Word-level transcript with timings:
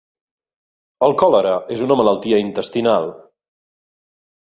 El 1.09 1.13
còlera 1.23 1.53
és 1.77 1.85
una 1.89 1.99
malaltia 2.01 2.43
intestinal. 2.49 3.11